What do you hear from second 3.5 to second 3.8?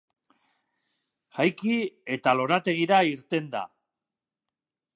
da.